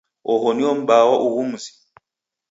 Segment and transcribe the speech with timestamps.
[0.31, 1.71] Oho nuo m'baa wa ughu mzi?